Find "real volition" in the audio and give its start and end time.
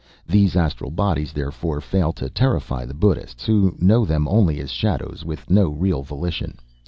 5.69-6.57